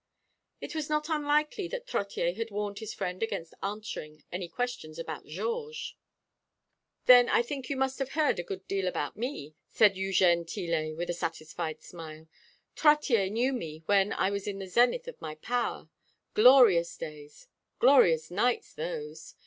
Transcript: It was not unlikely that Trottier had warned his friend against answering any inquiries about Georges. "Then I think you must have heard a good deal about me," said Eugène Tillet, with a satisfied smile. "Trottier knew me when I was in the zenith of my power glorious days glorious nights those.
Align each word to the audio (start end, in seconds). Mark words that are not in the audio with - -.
It 0.61 0.73
was 0.73 0.89
not 0.89 1.09
unlikely 1.09 1.67
that 1.67 1.85
Trottier 1.85 2.33
had 2.33 2.49
warned 2.49 2.79
his 2.79 2.91
friend 2.91 3.21
against 3.21 3.53
answering 3.61 4.23
any 4.31 4.45
inquiries 4.45 4.97
about 4.97 5.27
Georges. 5.27 5.93
"Then 7.05 7.29
I 7.29 7.43
think 7.43 7.69
you 7.69 7.77
must 7.77 7.99
have 7.99 8.13
heard 8.13 8.39
a 8.39 8.43
good 8.43 8.67
deal 8.67 8.87
about 8.87 9.15
me," 9.15 9.53
said 9.67 9.93
Eugène 9.93 10.47
Tillet, 10.51 10.95
with 10.97 11.11
a 11.11 11.13
satisfied 11.13 11.83
smile. 11.83 12.27
"Trottier 12.75 13.29
knew 13.29 13.53
me 13.53 13.83
when 13.85 14.11
I 14.13 14.31
was 14.31 14.47
in 14.47 14.57
the 14.57 14.65
zenith 14.65 15.07
of 15.07 15.21
my 15.21 15.35
power 15.35 15.87
glorious 16.33 16.97
days 16.97 17.47
glorious 17.77 18.31
nights 18.31 18.73
those. 18.73 19.35